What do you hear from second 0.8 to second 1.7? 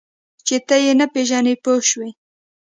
یې نه پېژنې